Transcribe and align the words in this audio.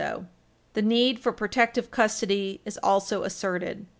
[Footnote 0.01 0.19
3/9]" 0.23 0.27
The 0.73 0.81
need 0.81 1.19
for 1.19 1.31
protective 1.31 1.91
custody 1.91 2.59
is 2.65 2.79
also 2.81 3.21
asserted. 3.21 3.85